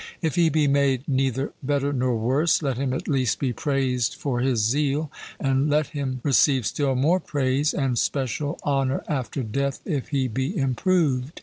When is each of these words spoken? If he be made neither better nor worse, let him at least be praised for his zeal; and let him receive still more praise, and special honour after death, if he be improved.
If 0.19 0.33
he 0.33 0.49
be 0.49 0.67
made 0.67 1.07
neither 1.07 1.53
better 1.61 1.93
nor 1.93 2.17
worse, 2.17 2.63
let 2.63 2.77
him 2.79 2.91
at 2.91 3.07
least 3.07 3.37
be 3.37 3.53
praised 3.53 4.15
for 4.15 4.39
his 4.39 4.59
zeal; 4.61 5.11
and 5.39 5.69
let 5.69 5.89
him 5.89 6.21
receive 6.23 6.65
still 6.65 6.95
more 6.95 7.19
praise, 7.19 7.71
and 7.71 7.99
special 7.99 8.57
honour 8.65 9.03
after 9.07 9.43
death, 9.43 9.79
if 9.85 10.07
he 10.07 10.27
be 10.27 10.57
improved. 10.57 11.39